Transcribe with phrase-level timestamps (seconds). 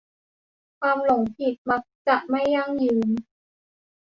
[0.79, 3.09] ความหลงผิดมักจะไม่ยั่งยืน